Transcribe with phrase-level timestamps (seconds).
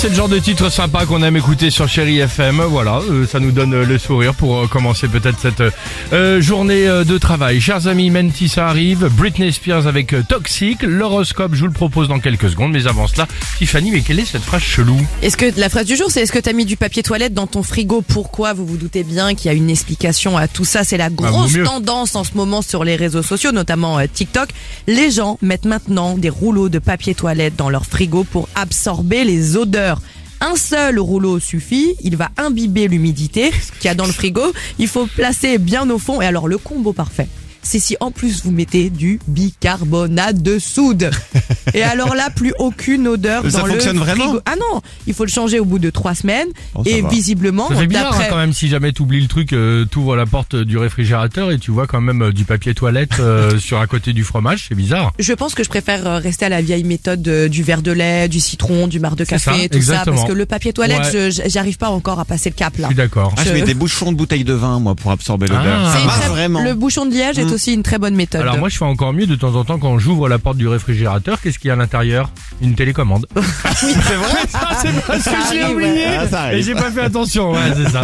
[0.00, 2.62] C'est le genre de titre sympa qu'on aime écouter sur Chéri FM.
[2.62, 5.62] Voilà, euh, ça nous donne euh, le sourire pour euh, commencer peut-être cette
[6.14, 7.60] euh, journée de travail.
[7.60, 10.82] Chers amis, Mentissa arrive, Britney Spears avec Toxic.
[10.84, 12.72] L'horoscope, je vous le propose dans quelques secondes.
[12.72, 13.28] Mais avant cela,
[13.58, 14.96] Tiffany, mais quelle est cette phrase chelou?
[15.20, 17.46] Est-ce que la phrase du jour, c'est est-ce que t'as mis du papier toilette dans
[17.46, 18.00] ton frigo?
[18.00, 18.54] Pourquoi?
[18.54, 20.82] Vous vous doutez bien qu'il y a une explication à tout ça.
[20.82, 24.48] C'est la vaut grosse tendance en ce moment sur les réseaux sociaux, notamment TikTok.
[24.86, 29.58] Les gens mettent maintenant des rouleaux de papier toilette dans leur frigo pour absorber les
[29.58, 29.89] odeurs.
[30.40, 34.52] Un seul rouleau suffit, il va imbiber l'humidité qu'il y a dans le frigo.
[34.78, 36.22] Il faut placer bien au fond.
[36.22, 37.28] Et alors le combo parfait,
[37.62, 41.10] c'est si en plus vous mettez du bicarbonate de soude.
[41.74, 44.36] Et alors là, plus aucune odeur Mais ça dans le fonctionne vraiment.
[44.46, 46.48] Ah non, il faut le changer au bout de trois semaines.
[46.74, 47.08] Oh, ça et va.
[47.08, 50.16] visiblement, Ça fait bizarre hein, d'après quand même si jamais t'oublies le truc, euh, t'ouvres
[50.16, 53.78] la porte du réfrigérateur et tu vois quand même euh, du papier toilette euh, sur
[53.80, 54.66] à côté du fromage.
[54.68, 55.12] C'est bizarre.
[55.18, 57.92] Je pense que je préfère euh, rester à la vieille méthode euh, du verre de
[57.92, 60.16] lait, du citron, du marc de café, ça, tout exactement.
[60.16, 61.30] ça, parce que le papier toilette, Ouais.
[61.30, 62.84] je- j'arrive pas encore à passer le cap là.
[62.84, 63.32] Je suis d'accord.
[63.36, 65.64] Ah, je Je- mets des bouchons de bouteilles de vin, moi, pour absorber l'odeur.
[65.86, 65.92] Ah.
[65.92, 66.62] Ça une marche très- vraiment.
[66.62, 67.52] Le bouchon de liège est Mm.
[67.52, 68.40] aussi une très bonne méthode.
[68.42, 70.66] Alors moi je fais encore mieux de temps en temps quand j'ouvre la porte du
[70.68, 72.30] réfrigérateur, qu'est-ce qu'il y a à l'intérieur
[72.60, 73.26] Une télécommande.
[73.76, 74.40] c'est vrai
[74.82, 76.04] c'est parce que j'ai oublié.
[76.18, 76.58] Ah, ça arrive.
[76.58, 78.02] Et j'ai pas fait attention, ouais, c'est ça.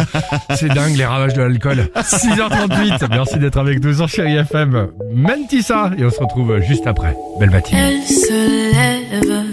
[0.55, 1.89] C'est dingue les ravages de l'alcool.
[1.95, 4.87] 6h38, merci d'être avec nous sur Chéri FM.
[5.13, 7.15] Mentissa, et on se retrouve juste après.
[7.39, 7.79] Belle matinée.
[8.01, 9.43] Elle se lève,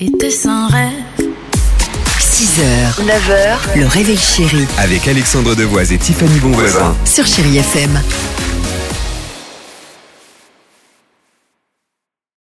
[0.00, 0.92] était sans rêve.
[2.20, 6.94] 6h, 9h, le réveil chéri Avec Alexandre Devoise et Tiffany Bonvoisin.
[7.04, 7.98] sur Chérie FM.